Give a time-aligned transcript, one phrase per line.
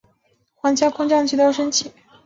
[0.55, 2.17] 皇家空军旗在所有基地白天都要升起。